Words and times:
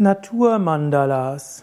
Naturmandalas. 0.00 1.62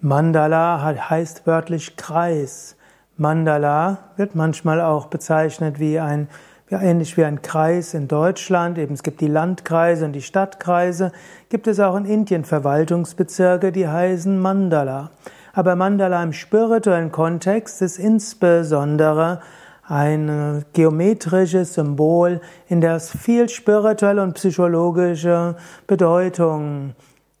Mandala 0.00 0.96
heißt 1.10 1.46
wörtlich 1.46 1.98
Kreis. 1.98 2.76
Mandala 3.18 3.98
wird 4.16 4.34
manchmal 4.34 4.80
auch 4.80 5.08
bezeichnet 5.08 5.78
wie 5.78 6.00
ein, 6.00 6.28
ja, 6.70 6.80
ähnlich 6.80 7.18
wie 7.18 7.24
ein 7.24 7.42
Kreis 7.42 7.92
in 7.92 8.08
Deutschland. 8.08 8.78
Eben 8.78 8.94
es 8.94 9.02
gibt 9.02 9.20
die 9.20 9.28
Landkreise 9.28 10.06
und 10.06 10.12
die 10.12 10.22
Stadtkreise. 10.22 11.12
Gibt 11.50 11.66
es 11.66 11.78
auch 11.78 11.94
in 11.96 12.06
Indien 12.06 12.46
Verwaltungsbezirke, 12.46 13.70
die 13.70 13.86
heißen 13.86 14.40
Mandala. 14.40 15.10
Aber 15.52 15.76
Mandala 15.76 16.22
im 16.22 16.32
spirituellen 16.32 17.12
Kontext 17.12 17.82
ist 17.82 17.98
insbesondere 17.98 19.42
ein 19.86 20.64
geometrisches 20.72 21.74
Symbol, 21.74 22.40
in 22.66 22.80
das 22.80 23.10
viel 23.10 23.50
spirituelle 23.50 24.22
und 24.22 24.32
psychologische 24.32 25.56
Bedeutung 25.86 26.94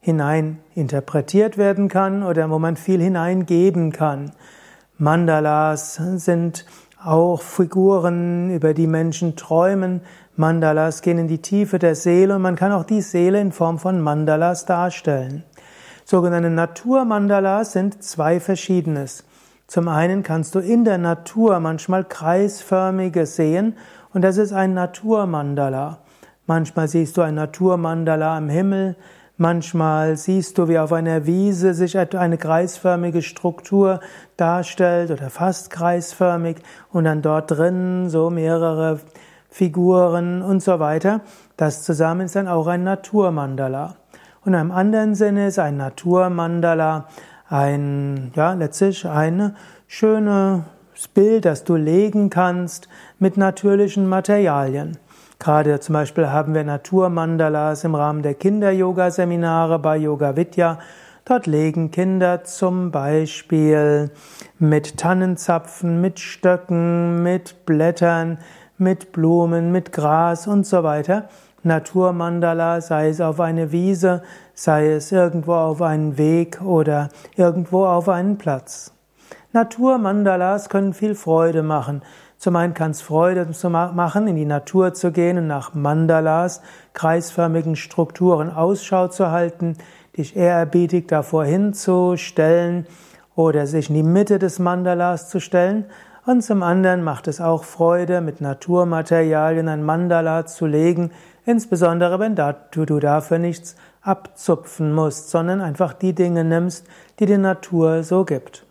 hinein 0.04 0.58
interpretiert 0.74 1.56
werden 1.56 1.88
kann 1.88 2.22
oder 2.22 2.50
wo 2.50 2.58
man 2.58 2.76
viel 2.76 3.00
hineingeben 3.00 3.90
kann. 3.90 4.32
Mandalas 4.98 5.94
sind 6.16 6.66
auch 7.02 7.40
Figuren, 7.40 8.50
über 8.50 8.74
die 8.74 8.86
Menschen 8.86 9.34
träumen. 9.34 10.02
Mandalas 10.36 11.00
gehen 11.00 11.16
in 11.16 11.26
die 11.26 11.40
Tiefe 11.40 11.78
der 11.78 11.94
Seele 11.94 12.36
und 12.36 12.42
man 12.42 12.54
kann 12.54 12.70
auch 12.72 12.84
die 12.84 13.00
Seele 13.00 13.40
in 13.40 13.50
Form 13.50 13.78
von 13.78 13.98
Mandalas 14.02 14.66
darstellen. 14.66 15.42
Sogenannte 16.04 16.50
Naturmandalas 16.50 17.72
sind 17.72 18.02
zwei 18.04 18.40
verschiedenes. 18.40 19.24
Zum 19.68 19.88
einen 19.88 20.22
kannst 20.22 20.54
du 20.54 20.58
in 20.58 20.84
der 20.84 20.98
Natur 20.98 21.60
manchmal 21.60 22.04
kreisförmige 22.04 23.24
sehen 23.24 23.74
und 24.12 24.20
das 24.20 24.36
ist 24.36 24.52
ein 24.52 24.74
Naturmandala. 24.74 26.00
Manchmal 26.46 26.88
siehst 26.88 27.16
du 27.16 27.22
ein 27.22 27.36
Naturmandala 27.36 28.36
am 28.36 28.50
Himmel, 28.50 28.96
Manchmal 29.36 30.16
siehst 30.16 30.58
du, 30.58 30.68
wie 30.68 30.78
auf 30.78 30.92
einer 30.92 31.26
Wiese 31.26 31.74
sich 31.74 31.98
eine 31.98 32.38
kreisförmige 32.38 33.20
Struktur 33.20 33.98
darstellt 34.36 35.10
oder 35.10 35.28
fast 35.28 35.70
kreisförmig 35.70 36.58
und 36.92 37.02
dann 37.02 37.20
dort 37.20 37.50
drin 37.50 38.08
so 38.08 38.30
mehrere 38.30 39.00
Figuren 39.50 40.40
und 40.40 40.62
so 40.62 40.78
weiter. 40.78 41.20
Das 41.56 41.82
zusammen 41.82 42.26
ist 42.26 42.36
dann 42.36 42.46
auch 42.46 42.68
ein 42.68 42.84
Naturmandala. 42.84 43.96
Und 44.44 44.54
im 44.54 44.70
anderen 44.70 45.16
Sinne 45.16 45.48
ist 45.48 45.58
ein 45.58 45.78
Naturmandala 45.78 47.08
ein, 47.48 48.30
ja, 48.36 48.52
letztlich 48.52 49.04
ein 49.04 49.56
schönes 49.88 50.62
Bild, 51.12 51.44
das 51.44 51.64
du 51.64 51.74
legen 51.74 52.30
kannst 52.30 52.88
mit 53.18 53.36
natürlichen 53.36 54.08
Materialien. 54.08 54.98
Gerade 55.38 55.80
zum 55.80 55.92
Beispiel 55.92 56.28
haben 56.28 56.54
wir 56.54 56.64
Naturmandalas 56.64 57.84
im 57.84 57.94
Rahmen 57.94 58.22
der 58.22 58.34
Kinder-Yoga-Seminare 58.34 59.78
bei 59.78 59.96
Yoga 59.96 60.36
Vidya. 60.36 60.78
Dort 61.24 61.46
legen 61.46 61.90
Kinder 61.90 62.44
zum 62.44 62.90
Beispiel 62.90 64.10
mit 64.58 64.98
Tannenzapfen, 64.98 66.00
mit 66.00 66.20
Stöcken, 66.20 67.22
mit 67.22 67.66
Blättern, 67.66 68.38
mit 68.78 69.12
Blumen, 69.12 69.72
mit 69.72 69.92
Gras 69.92 70.46
und 70.46 70.66
so 70.66 70.82
weiter. 70.82 71.28
Naturmandala, 71.62 72.80
sei 72.82 73.08
es 73.08 73.20
auf 73.20 73.40
eine 73.40 73.72
Wiese, 73.72 74.22
sei 74.52 74.92
es 74.92 75.12
irgendwo 75.12 75.54
auf 75.54 75.80
einen 75.80 76.18
Weg 76.18 76.60
oder 76.62 77.08
irgendwo 77.36 77.86
auf 77.86 78.08
einen 78.08 78.36
Platz. 78.36 78.92
Naturmandalas 79.52 80.68
können 80.68 80.92
viel 80.92 81.14
Freude 81.14 81.62
machen. 81.62 82.02
Zum 82.44 82.56
einen 82.56 82.74
kann 82.74 82.90
es 82.90 83.00
Freude 83.00 83.48
machen, 83.94 84.26
in 84.26 84.36
die 84.36 84.44
Natur 84.44 84.92
zu 84.92 85.12
gehen 85.12 85.38
und 85.38 85.46
nach 85.46 85.72
Mandalas, 85.72 86.60
kreisförmigen 86.92 87.74
Strukturen 87.74 88.50
Ausschau 88.50 89.08
zu 89.08 89.30
halten, 89.30 89.78
dich 90.14 90.36
ehrerbietig 90.36 91.08
davor 91.08 91.46
hinzustellen 91.46 92.86
oder 93.34 93.66
sich 93.66 93.88
in 93.88 93.94
die 93.94 94.02
Mitte 94.02 94.38
des 94.38 94.58
Mandalas 94.58 95.30
zu 95.30 95.40
stellen. 95.40 95.86
Und 96.26 96.42
zum 96.42 96.62
anderen 96.62 97.02
macht 97.02 97.28
es 97.28 97.40
auch 97.40 97.64
Freude, 97.64 98.20
mit 98.20 98.42
Naturmaterialien 98.42 99.66
ein 99.68 99.82
Mandala 99.82 100.44
zu 100.44 100.66
legen, 100.66 101.12
insbesondere 101.46 102.18
wenn 102.18 102.34
du 102.34 102.98
dafür 102.98 103.38
nichts 103.38 103.74
abzupfen 104.02 104.92
musst, 104.92 105.30
sondern 105.30 105.62
einfach 105.62 105.94
die 105.94 106.12
Dinge 106.14 106.44
nimmst, 106.44 106.86
die 107.20 107.24
die 107.24 107.38
Natur 107.38 108.02
so 108.02 108.26
gibt. 108.26 108.66